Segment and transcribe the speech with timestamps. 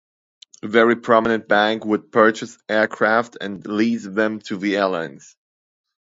[0.63, 5.37] A very prominent bank would purchase aircraft and lease them to the airlines.